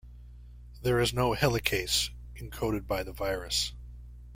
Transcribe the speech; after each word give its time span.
There 0.81 0.99
is 0.99 1.13
no 1.13 1.33
helicase 1.35 2.09
encoded 2.35 2.87
by 2.87 3.03
the 3.03 3.11
virus. 3.13 3.73